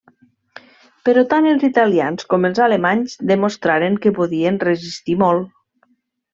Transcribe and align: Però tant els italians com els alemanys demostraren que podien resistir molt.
Però 1.09 1.23
tant 1.33 1.47
els 1.49 1.65
italians 1.67 2.25
com 2.33 2.49
els 2.49 2.63
alemanys 2.69 3.15
demostraren 3.35 4.03
que 4.07 4.15
podien 4.19 4.61
resistir 4.67 5.21
molt. 5.25 5.57